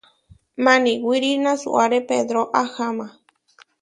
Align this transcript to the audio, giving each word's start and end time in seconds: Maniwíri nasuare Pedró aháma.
Maniwíri 0.63 1.31
nasuare 1.43 1.97
Pedró 2.09 2.41
aháma. 2.61 3.07